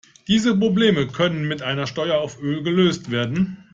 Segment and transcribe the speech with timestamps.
[0.27, 3.65] Diese Probleme können mit einer Steuer auf Öl gelöst werden.